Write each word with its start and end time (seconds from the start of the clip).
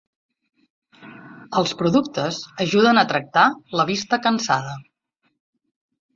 Els 1.61 1.73
productes 1.81 2.39
ajuden 2.65 3.01
a 3.03 3.05
tractar 3.13 3.45
la 3.81 3.87
vista 3.93 4.21
cansada. 4.27 4.75